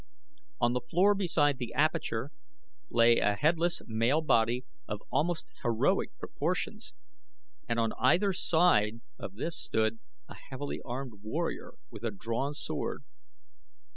On 0.59 0.73
the 0.73 0.81
floor 0.81 1.13
beside 1.13 1.59
the 1.59 1.73
aperture 1.75 2.31
lay 2.89 3.19
a 3.19 3.35
headless 3.35 3.83
male 3.85 4.21
body 4.21 4.65
of 4.87 4.99
almost 5.11 5.45
heroic 5.61 6.17
proportions, 6.17 6.95
and 7.69 7.79
on 7.79 7.93
either 7.99 8.33
side 8.33 9.01
of 9.19 9.35
this 9.35 9.55
stood 9.55 9.99
a 10.27 10.33
heavily 10.49 10.81
armed 10.83 11.21
warrior, 11.21 11.75
with 11.91 12.01
drawn 12.17 12.55
sword. 12.55 13.03